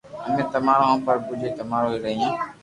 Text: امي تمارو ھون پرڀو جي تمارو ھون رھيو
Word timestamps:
امي 0.27 0.43
تمارو 0.53 0.85
ھون 0.89 0.99
پرڀو 1.05 1.33
جي 1.41 1.49
تمارو 1.59 1.87
ھون 1.91 1.99
رھيو 2.03 2.29